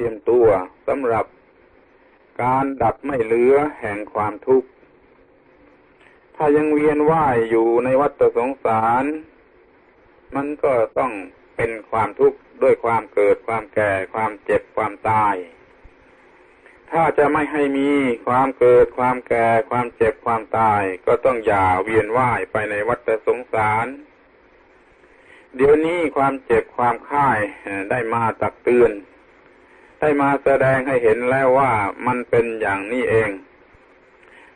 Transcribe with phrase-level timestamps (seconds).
[0.00, 0.48] ตรียมตัว
[0.88, 1.26] สำหรับ
[2.42, 4.68] การดับไม่เหลือแห่งความทุกข์
[6.36, 9.04] ถ้ายังเวียนว่ายอยู่ในวัฏสงสาร
[10.34, 11.12] มันก็ต้อง
[11.56, 15.34] เป็นความทุกข์ด้วยความเกิดความแก่ความเจ็บความตาย
[16.90, 17.90] ถ้าจะไม่ให้มี
[18.26, 23.86] ความเกิดความแก่ความเจ็บความตาย ก็ต้องอย่าเวียนว่ายไปในวัฏสงสาร
[25.56, 27.38] เดี๋ยวนี้ความเจ็บความค่าย
[27.90, 28.92] ได้มาตักเตือน
[29.98, 31.72] ได้มาแสดงให้เห็นแล้วว่า
[32.06, 33.30] มันเป็นอย่างนี้เอง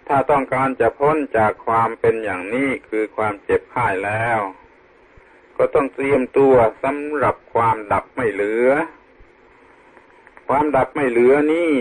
[0.06, 4.40] ถ้าต้องการจะพ้นจากความเป็นอย่างนี้คือความเจ็บข่ายแล้ว
[5.56, 8.68] ก็ต้องเตรียมตัวสำหรับความดับไม่เหลือ
[10.48, 11.72] ความดับไม่เหลือนี่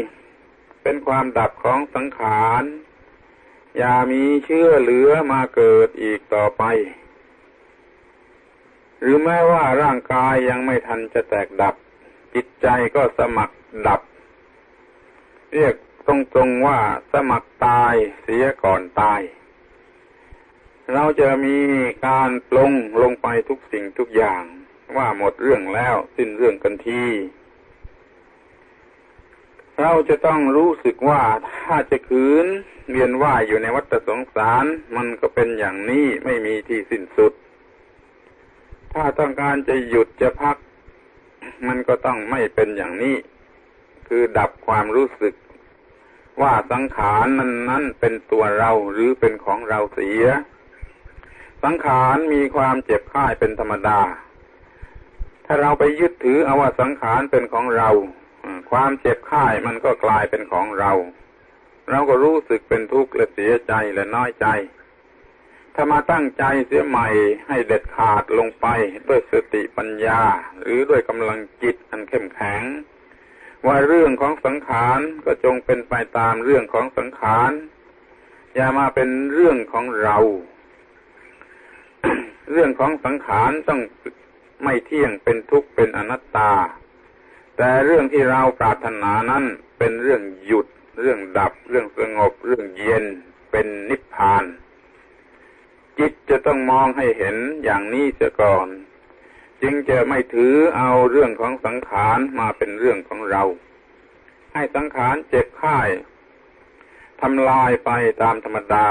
[0.83, 2.63] เป็นความดับของสังขาร
[3.77, 6.63] อย่ามีเชื่อเหลือมาเกิดอีกต่อไป
[8.99, 11.75] หรือแม้ว่าร่างกายยังไม่ทันจะแตกดับ
[12.33, 13.55] จิตใจก็สมัคร
[13.87, 14.01] ดับ
[15.53, 15.75] เรียก
[16.07, 16.79] ตรงๆว่า
[17.13, 19.21] สมัครตายเสียก่อนตาย
[20.93, 21.57] เราจะมี
[22.07, 22.71] การปลง
[23.01, 24.43] ลงไปทุกสิ่งทุกอย่าง
[24.97, 27.05] ว่าหมดเรื่องแล้วสิ้นเรื่องกันที
[29.81, 31.21] เราจะต้องรู้สึกว่า
[31.51, 32.47] ถ้าจะคืน
[32.89, 34.65] เวียนว่ายอยู่ในวัฏสงสาร
[34.95, 37.33] มันก็เป็นอย่างนี้ไม่มีที่สิ้นสุด
[38.93, 40.57] ถ้าต้องการจะหยุดจะพัก
[41.67, 43.15] มันก็ต้องไม่เป็นอย่างนี้
[44.07, 45.33] คือดับความรู้สึก
[46.41, 50.25] ว่าสังขารนั้นนั้นเป็นตัวเราหรือเป็นของเราเสีย
[51.63, 53.99] สังขารมีความเจ็บค่ายเป็นธรรมดา
[55.45, 57.89] ถ้าเราไปยึดถือเอาว่าสังขารเป็นของเรา
[58.71, 60.91] ความเจ็บค่ายมันก็กลายเป็นของเรา
[61.89, 64.47] เราก็รู้สึกเป็นทุกข์และเสียใจและน้อยใจ
[65.75, 67.07] ถ้ามาตั้งใจเสียใหม่
[67.47, 68.67] ให้เด็ดขาดลงไป
[69.07, 70.21] ด้วยสติปัญญา
[70.61, 72.63] หรือด้วยกำลังจิตอันเข้มแข็ง
[73.65, 77.51] ว่าเรื่องของสังขารก็จงเป็นไปตามเรื่องของสังขาร
[78.55, 80.17] อย่ามาเป็นเรื่องของเรา
[82.51, 83.81] เรื่องของสังขารต้อง
[84.63, 86.53] ไม่เที่ยงเป็นทุกข์เป็นอนัตตา
[87.57, 89.43] แต่เรื่องที่เราปรารถนานั้น
[89.77, 90.67] เป็นเรื่องหยุด
[90.99, 93.05] เรื่องดับ เรื่องสงบ เรื่องเย็น
[93.51, 94.43] เป็นนิพพาน
[95.99, 98.67] จิตจะต้องมองให้เห็นอย่างนี้เสียก่อน
[99.61, 103.43] จึงจะไม่ถือเอาเรื่องของสังขารมาเป็นเรื่องของเรา
[104.53, 105.89] ให้สังขารเจ็บค่าย
[107.21, 107.91] ทำลายไป
[108.21, 108.89] ตามธรรมดา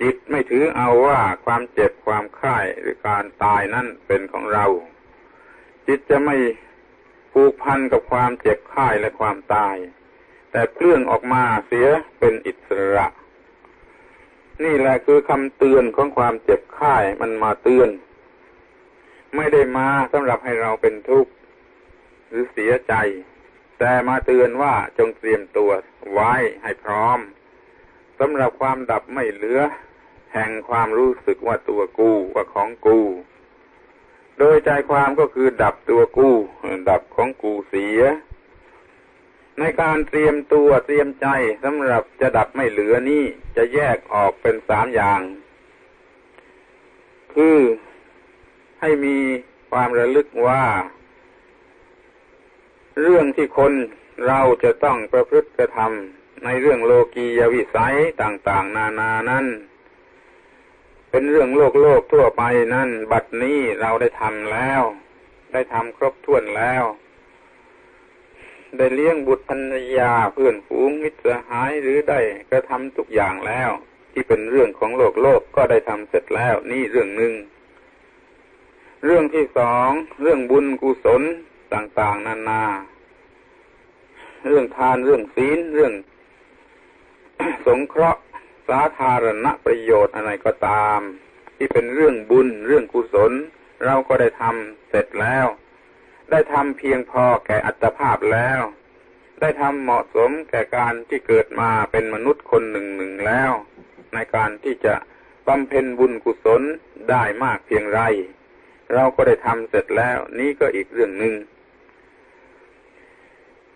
[0.00, 4.66] จิตไม่ถือเอาว่าความเจ็บความค่ายหรือการตายนั่นเป็นของเรา
[5.86, 6.36] จิตจะไม่
[7.32, 9.76] ผูกพันกับความเจ็บค่ายและความตาย
[10.50, 11.88] แต่เคลื่องออกมาเสีย
[12.18, 13.06] เป็นอิสระ
[14.64, 17.90] นี่แหละคือคำเตือนของความเจ็บไข้มันมาเตือน
[19.36, 21.32] ไม่ได้มาสำหรับให้เราเป็นทุกข์
[22.28, 22.94] หรือเสียใจ
[23.78, 25.70] แต่มาเตือนว่าจงเตรียมตัว
[26.12, 27.18] ไว้ให้พร้อม
[28.18, 29.60] สำหรับความดับไม่เหลือ
[30.34, 33.00] แห่งความรู้สึกว่าตัวกูว่าของกู
[34.38, 36.30] โดยใจความก็คือดับตัวกู
[36.90, 38.00] ดับของกูเสีย
[39.58, 41.26] ในการเตรียมตัวเตรียมใจ
[41.64, 43.24] สำหรับจะดับไม่เหลือนี่
[43.56, 45.20] จะแยกออกเป็นสามอย่าง
[47.34, 47.58] คือ
[48.80, 49.16] ให้มี
[49.70, 50.64] ความระลึกว่า
[53.00, 53.72] เรื่องที่คน
[54.26, 59.46] เราจะต้องประพฤติกระทำในเรื่องโลกียวิสัยต่าง ๆ นานานั้น
[61.10, 62.42] เป็นเรื่องโลกโลกทั่วไป
[62.74, 64.82] นั่น บัดนี้เราได้ทำแล้ว
[65.52, 66.84] ได้ทำครบถ้วนแล้ว
[68.76, 73.70] ได้เลี้ยงบุตรภรรยาเพื่อนฝูงมิตรสหายหรือได้กระทำทุกอย่างแล้ว
[74.12, 77.34] ที่เป็นเรื่องของโลกโลกก็ได้ทำเสร็จแล้ว นี่เรื่องหนึ่ง
[79.04, 79.90] เรื่องที่สอง
[80.22, 81.22] เรื่องบุญกุศล
[81.74, 82.64] ต่างๆ นานา
[84.46, 85.94] เรื่องทานเรื่องศีลเรื่อง
[87.66, 88.20] สงเคราะห์
[88.68, 91.00] สาธารณประโยชน์อะไรก็ตาม
[91.56, 93.32] ที่เป็นเรื่องบุญเรื่องกุศล
[93.84, 95.46] เราก็ได้ทำเสร็จแล้ว
[96.30, 98.62] ได้ทำเพียงพอแก่อัตภาพแล้ว
[99.40, 103.52] ได้ทำเหมาะสมแก่การที่เกิดมาเป็นมนุษย์คนหนึ่งหนึ่งแล้ว
[104.14, 104.94] ในการที่จะ
[105.46, 106.62] บำเพ็ญบุญกุศล
[107.10, 108.00] ได้มากเพียงไร
[108.94, 111.34] เราก็ได้ทำเสร็จแล้ว นี่ก็อีกเรื่องหนึ่ง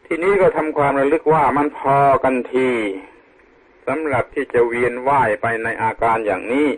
[0.07, 2.71] ทีนี้ก็ทำความระลึกว่ามันพอกันที
[3.87, 6.69] สำหรับที่จะเวียนว่ายไปในอาการอย่างนี้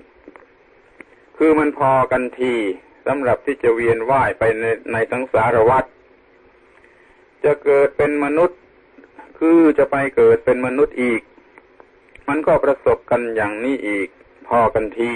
[1.37, 2.55] คือมันพอกันที
[3.07, 5.89] สำหรับที่จะเวียนว่ายไปในในทั้งสารวัตร
[7.45, 8.59] จะเกิดเป็นมนุษย์
[9.39, 11.23] คือจะไปเกิดเป็นมนุษย์อีก
[12.29, 14.09] มันก็ประสบกันอย่างนี้อีก
[14.49, 15.13] พอกันที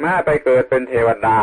[0.00, 1.40] แม้ไปเกิดเป็นเทวดา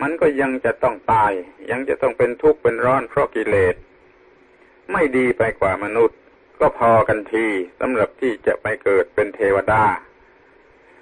[0.00, 1.32] มันก็ยังจะต้องตาย
[1.70, 3.74] ยังจะต้องเป็นทุกข์เป็นร้อนเพราะกิเลส
[4.92, 6.18] ไม่ดีไปกว่ามนุษย์
[6.60, 7.46] ก็พอกันที
[7.80, 9.84] สำหรับที่จะไปเกิดเป็นเทวดา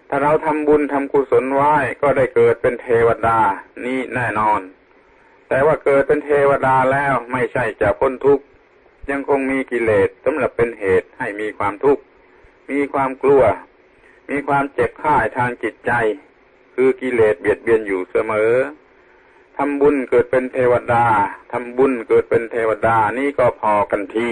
[0.08, 3.38] ถ้าเราทำบุญทำกุศลไว้ก็ได้เกิดเป็นเทวดา
[3.84, 4.60] นี่แน่นอน
[5.48, 8.44] แต่ว่าเกิดเป็นเทวดาแล้วไม่ใช่จะพ้นทุกข์
[9.10, 12.02] ยังคงมีกิเลสสำหรับเป็นเหตุให้มีความทุกข์
[12.70, 13.42] มีความกลัว
[14.30, 15.92] มีความเจ็บข้ายทางจิตใจ
[16.74, 18.52] คือกิเลสเบียดเบียนอยู่เสมอ
[19.56, 21.06] ทำบุญเกิดเป็นเทวดา
[21.52, 24.28] ทำบุญเกิดเป็นเทวดานี่ก็พอกันที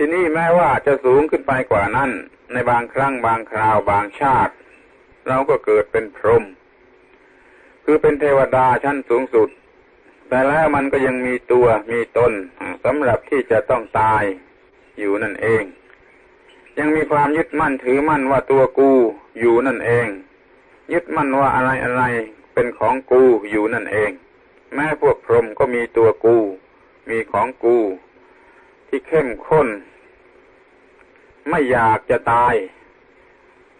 [0.00, 2.10] ทีนี้แม้ว่าจะสูงขึ้นไปกว่านั้น
[2.52, 4.54] ในบางครั้งบางคราวบางชาติ
[5.28, 6.44] เราก็เกิดเป็นพรหม
[7.84, 9.48] คือเป็นเทวดาชั้นสูงสุด
[10.28, 12.32] แต่แล้วมันก็ยังมีตัวมีตน
[12.84, 14.22] สำหรับที่จะต้องตาย
[14.98, 15.62] อยู่นั่นเอง
[16.78, 18.90] ยังมีความยึดมั่นถือมั่นว่าตัวกู
[19.40, 20.08] อยู่นั่นเอง
[20.92, 22.02] ยึดมั่นว่าอะไรอะไร
[22.54, 24.10] เป็นของกูอยู่นั่นเอง
[24.74, 26.36] แม้พวกพรหมก็มีตัวกู
[27.08, 27.78] มีของกู
[28.88, 29.68] ที่เข้มข้น
[31.50, 32.54] ไม่อยากจะตาย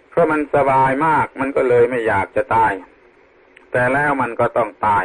[0.08, 2.72] เพราะมันสบายมากมันก็เลยไม่อยากจะตาย
[3.72, 5.05] แต่แล้วมันก็ต้องตาย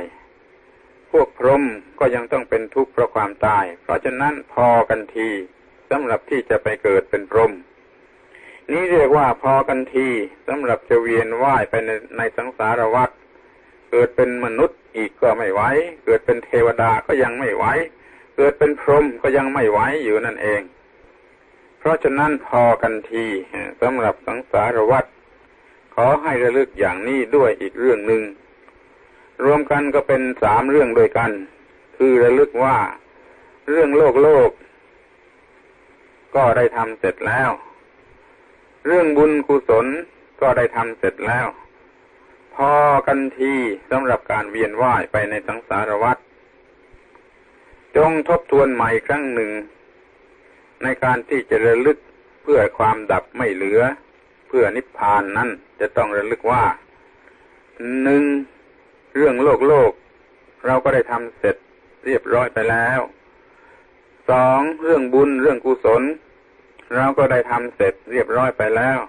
[1.12, 1.64] พวกพรหม
[2.00, 5.30] ก็ยังต้องเป็นทุกข์เพราะความตาย เพราะฉะนั้นพอกันที
[5.90, 7.52] สำหรับที่จะไปเกิดเป็นพรหม
[8.72, 10.08] นี้เรียกว่าพอกันที
[10.48, 13.10] สำหรับจะเวียนว่ายไปในในสังสารวัฏ
[13.92, 15.62] เกิดเป็นมนุษย์อีกก็ไม่ไหว
[16.06, 17.66] เกิดเป็นเทวดาก็ยังไม่ไหว
[18.36, 20.62] เกิดเป็นพรหมก็ยังไม่ไหวอยู่นั่นเอง
[21.80, 23.26] เพราะฉะนั้นพอกันที
[23.82, 25.06] สำหรับสังสารวัฏ
[25.96, 28.24] ขอให้ระลึกอย่างนี้ด้วยอีกเรื่องหนึ่ง
[29.44, 31.32] รวมกันก็เป็นสามเรื่องด้วยกัน
[31.98, 32.78] คือระลึกว่า
[33.70, 34.52] เรื่องโลกโลก
[36.36, 37.52] ก็ได้ทำเสร็จแล้ว
[38.88, 39.88] เรื่องบุญกุศล
[40.42, 41.48] ก็ได้ทำเสร็จแล้ว
[42.56, 42.72] พอ
[43.08, 43.54] กันที
[43.92, 46.18] สำหรับการเวียนว่ายไปในสังสารวัฏ
[47.98, 49.52] จงทบทวนใหม่ครั้งหนึ่ง
[50.84, 51.98] ในการที่จะระลึก
[52.44, 53.82] เพื่อความดับไม่เหลือ
[54.48, 55.50] เพื่อนิพพานนั้น
[55.80, 56.66] จะต้องระลึกว่า
[58.04, 58.24] หนึ่ง
[59.16, 59.92] เรื่องโลกโลก
[60.66, 61.56] เราก็ได้ทำเสร็จ
[62.06, 63.00] เรียบร้อยไปแล้ว
[64.30, 66.04] สองเรื่องบุญเรื่องกุศล
[66.96, 69.00] เราก็ได้ทำเสร็จเรียบร้อยไปแล้ว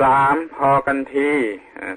[0.00, 1.30] สามพอกันที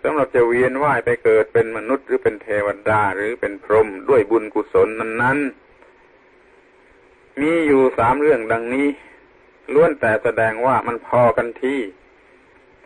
[0.03, 5.62] สำหรับจะเวียนว่ายไปเกิดเป็นมนุษย์หรือเป็นเทวดาหรือเป็นพรหมด้วยบุญกุศลนั้นๆ
[7.41, 8.87] มีอยู่สามเรื่องดังนี้
[9.73, 11.79] ล้วนแต่แสดงว่ามันพอกันที่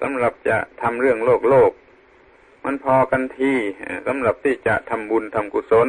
[0.01, 1.71] สำหรับจะทำเรื่องโลกโลก
[2.65, 3.57] มันพอกันที่
[4.07, 5.88] สำหรับที่จะทำบุญทำกุศล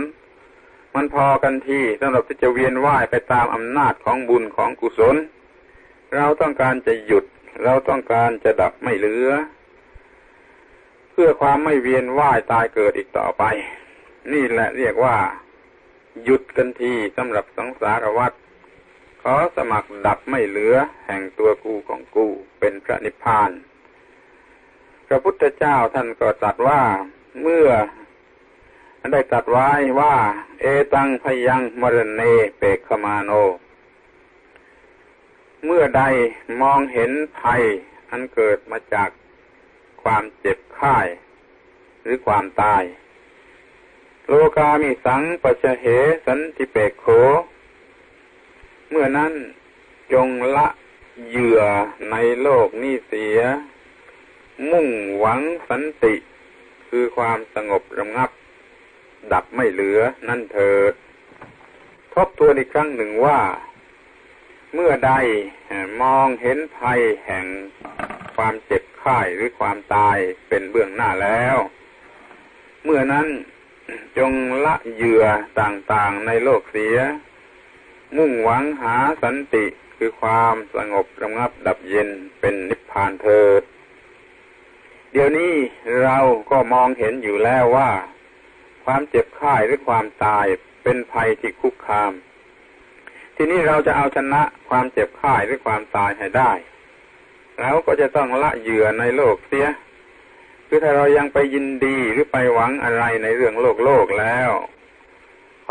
[0.95, 5.17] มันพอกันที่สำหรับที่จะเวียนว่ายไปตามอำนาจของบุญของกุศล
[6.15, 7.25] เราต้องการจะหยุด
[7.65, 9.31] เราต้องการจะดับไม่เหลือ
[11.11, 13.45] เพื่อความไม่เวียนว่ายตายเกิดอีกต่อไป
[14.33, 15.17] นี่แหละเรียกว่า
[16.25, 18.33] หยุดกันทีสำหรับสังสารวัฏ
[19.35, 20.75] อสมัครดับไม่เหลือ
[21.07, 22.27] แห่งตัวกูของกู
[22.61, 23.51] เป็นพระนิพพาน
[25.07, 26.83] พระพุทธเจ้าท่านก็ตรัสว่า
[27.43, 27.69] เมื่อ
[29.13, 29.71] ได้ตรัสไว้
[30.01, 30.15] ว่า
[30.61, 30.65] เอ
[30.95, 32.23] ตังพยังมรณเน
[32.59, 33.31] เปกขมาโน
[35.65, 36.03] เมื่อใด
[36.61, 37.63] มองเห็นภัย
[38.11, 39.11] อันเกิดมาจาก
[40.03, 40.97] ความเจ็บไข้
[42.03, 42.83] หรือความตาย
[44.27, 45.87] โลกามิสังปัจเห
[46.27, 47.07] สันติเปกโข
[48.91, 49.33] เมื่อนั้น
[50.13, 50.69] จงละ
[51.29, 51.61] เหยื่อ
[52.11, 53.39] ในโลกนี้เสีย
[54.71, 56.15] มุ่งหวังสันติ
[56.89, 58.31] คือความสงบระงับ
[59.33, 60.93] ดับไม่เหลือนั่นเถิด
[62.15, 63.39] ทบทวนอีกครั้งหนึ่งว่า
[64.75, 65.13] เมื่อใด
[66.03, 67.47] มองเห็นภัยแห่ง
[68.37, 70.17] ความเจ็บไข้หรือความตาย
[70.49, 71.57] เป็นเบื้องหน้าแล้ว
[72.85, 73.29] เมื่อนั้น
[74.19, 74.33] จง
[74.65, 75.25] ละเหยื่อ
[75.61, 76.97] ต่างๆในโลกเสีย
[78.17, 82.09] มุ่งหวังหาสันติคือความสงบระงับดับเย็น
[82.41, 83.63] เป็นนิพพานเถิด
[85.13, 85.55] เดี๋ยวนี้
[86.03, 86.19] เรา
[86.51, 87.91] ก็มองเห็นอยู่แล้วว่า
[88.85, 90.47] ความเจ็บไข้หรือความตาย
[90.83, 92.13] เป็นภัยที่คุกคาม
[93.37, 96.53] ทีนี้เราจะเอาชนะความเจ็บไข้หรือความตายให้ได้
[97.61, 99.69] เราก็จะต้องละเหยื่อในโลกเสีย
[100.67, 104.51] คือถ้าเรายังไปยินดีหรือไปหวังอะไรในเรื่องโลกโลกแล้ว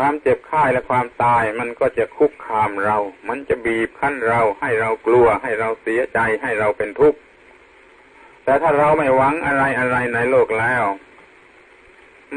[0.04, 7.18] วามเจ็บไข้และความตายมันก็จะคุกคามเรา มันจะบีบคั้นเราให้เรากลัวให้เราเสียใจให้เราเป็นทุกข์
[8.44, 10.84] แต่ถ้าเราไม่หวังอะไรอะไรในโลกแล้ว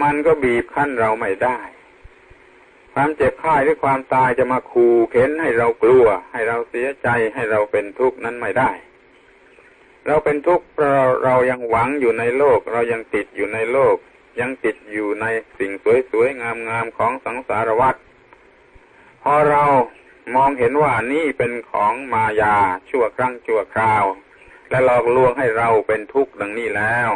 [0.02, 1.60] มันก็บีบคั้นเราไม่ได้
[2.94, 8.72] ความเจ็บไข้หรือความตายจะมาขู่เข็นให้เรากลัว ให้เราเสียใจให้เราเป็นทุกข์นั้นไม่ได้
[10.08, 13.98] เราเป็นทุกข์เพราะเรายังหวังอยู่ในโลก เรายังติดอยู่ในโลก
[14.40, 15.26] ยังติดอยู่ใน
[15.58, 15.72] สิ่ง
[16.12, 17.96] สวยๆ งามๆ ของสังสารวัฏ
[19.22, 19.64] พอเรา
[20.36, 22.56] มองเห็นว่านี่เป็นของมายา
[22.90, 24.06] ชั่วครั้งชั่วคราว
[24.70, 27.10] และหลอกลวงให้เราเป็นทุกข์ดังนี้แล้ว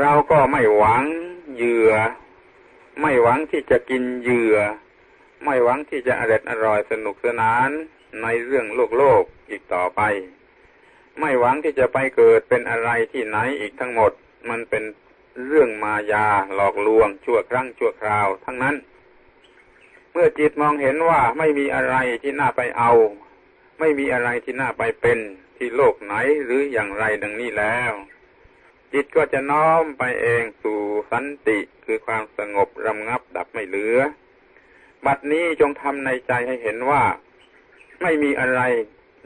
[0.00, 1.04] เราก็ไม่หวัง
[1.54, 1.92] เหยื่อ
[3.00, 4.56] ไม่หวังที่จะกินเหยื่อ
[5.44, 7.70] ไม่หวังที่จะอร่อยอร่อยสนุกสนาน
[8.22, 10.00] ในเรื่องโลกโลกอีกต่อไป
[11.20, 14.12] ไม่หวังที่จะไปเกิดเป็นอะไรที่ไหนอีกทั้งหมด
[14.50, 14.82] มันเป็น
[15.44, 18.76] เรื่องมายาหลอกลวง ชั่วครั้งชั่วคราว ทั้งนั้น
[20.12, 22.92] เมื่อจิตมองเห็นว่าไม่มีอะไรที่น่าไปเอา
[23.80, 25.18] ไม่มีอะไรที่น่าไปเป็น
[25.56, 26.14] ที่โลกไหน
[26.44, 27.92] หรืออย่างไรดังนี้แล้ว
[28.92, 33.98] จิตก็จะน้อมไปเองสู่สันติคือความสงบรำงับดับไม่เหลือ
[35.06, 37.02] บัดนี้จงทำในใจให้เห็นว่า
[38.02, 38.60] ไม่มีอะไร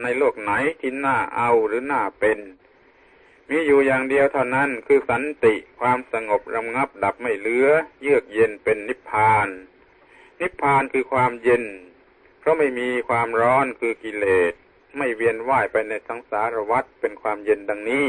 [0.02, 2.38] ในโลกไหนที่น่าเอาหรือน่าเป็น
[3.52, 7.68] มีอยู่อย่างเดียวเท่านั้นคือสันติความสงบรำงับดับไม่เหลือ
[8.02, 9.48] เยือกเย็นเป็นนิพพาน
[10.40, 11.64] นิพพานคือความเย็น
[12.38, 14.52] เพราะไม่มีความร้อนคือกิเลส
[14.98, 18.06] ไม่เวียนว่ายไปในสังสารวัฏเป็นความเย็นดังนี้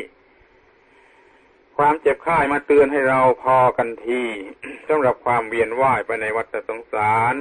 [1.78, 4.22] ความเจ็บไข้มาเตือนให้เราพอกันที
[4.88, 7.36] สำหรับความเวียนว่ายไปในวัฏสงสาร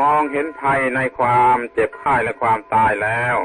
[0.00, 3.36] มองเห็นภัยในความเจ็บไข้และความตายแล้ว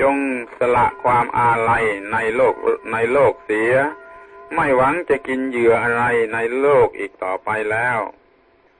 [0.00, 0.16] จง
[0.58, 2.54] สละความอาลัยในโลก
[2.92, 3.74] ในโลกเสีย
[4.54, 7.98] ไม่หวังจะกินเหยื่ออะไรในโลกอีกต่อไปแล้ว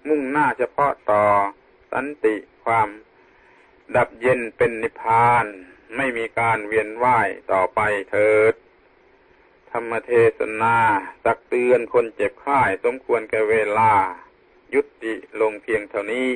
[0.09, 1.25] มุ่งหน้าเฉพาะต่อ
[1.93, 2.89] สันติความ
[3.97, 5.47] ดับเย็นเป็นนิพพาน
[5.97, 8.55] ไม่มีการเวียนว่ายต่อไปเถิด
[9.71, 10.79] ธรรมเทศนา
[11.25, 13.93] ตักเตือนคนเจ็บไข้สมควรแก่เวลา
[14.75, 16.31] ยุติลงเพียงเท่านี้